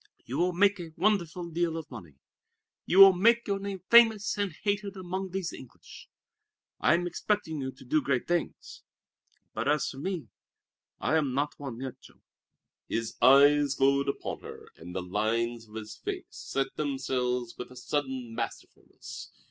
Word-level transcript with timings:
You 0.25 0.39
will 0.39 0.51
make 0.51 0.79
a 0.79 0.93
wonderful 0.97 1.51
deal 1.51 1.77
of 1.77 1.91
money. 1.91 2.15
You 2.87 2.97
will 2.97 3.13
make 3.13 3.45
your 3.47 3.59
name 3.59 3.83
famous 3.91 4.35
and 4.35 4.51
hated 4.63 4.97
among 4.97 5.29
these 5.29 5.53
English. 5.53 6.09
I 6.79 6.95
am 6.95 7.05
expecting 7.05 7.61
you 7.61 7.71
to 7.73 7.85
do 7.85 8.01
great 8.01 8.27
things. 8.27 8.81
But 9.53 9.67
as 9.67 9.87
for 9.87 9.99
me 9.99 10.29
I 10.99 11.17
am 11.17 11.35
not 11.35 11.59
won 11.59 11.79
yet, 11.81 12.01
Jean." 12.01 12.23
His 12.87 13.15
eyes 13.21 13.75
glowed 13.75 14.09
upon 14.09 14.39
her, 14.39 14.69
and 14.75 14.95
the 14.95 15.03
lines 15.03 15.69
of 15.69 15.75
his 15.75 15.95
face 15.97 16.25
set 16.31 16.75
themselves 16.77 17.55
with 17.55 17.69
a 17.69 17.75
sudden 17.75 18.33
masterfulness. 18.33 19.31